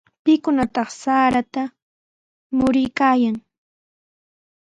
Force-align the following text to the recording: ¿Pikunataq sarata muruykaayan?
¿Pikunataq 0.23 0.89
sarata 1.01 1.63
muruykaayan? 2.55 3.35